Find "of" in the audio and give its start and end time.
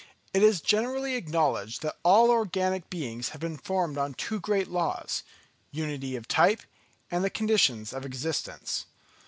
6.15-6.27, 7.93-8.03